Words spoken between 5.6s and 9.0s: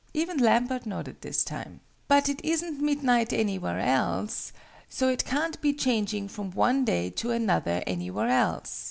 be changing from one day to another anywhere else.